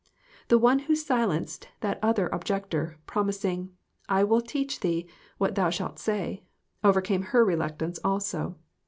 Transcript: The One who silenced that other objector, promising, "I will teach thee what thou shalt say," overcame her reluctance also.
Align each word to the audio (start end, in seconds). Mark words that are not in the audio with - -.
The 0.47 0.57
One 0.57 0.79
who 0.79 0.95
silenced 0.95 1.67
that 1.81 1.99
other 2.01 2.27
objector, 2.29 2.97
promising, 3.05 3.69
"I 4.09 4.23
will 4.23 4.41
teach 4.41 4.79
thee 4.79 5.07
what 5.37 5.53
thou 5.53 5.69
shalt 5.69 5.99
say," 5.99 6.41
overcame 6.83 7.21
her 7.21 7.45
reluctance 7.45 7.99
also. 8.03 8.57